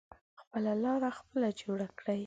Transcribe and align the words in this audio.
خپله 0.41 0.71
لاره 0.83 1.09
خپله 1.19 1.49
جوړه 1.61 1.87
کړی. 1.99 2.19